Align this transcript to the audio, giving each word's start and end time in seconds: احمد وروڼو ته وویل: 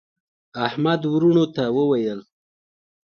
احمد 0.65 1.01
وروڼو 1.13 1.45
ته 1.55 1.63
وویل: 1.77 2.19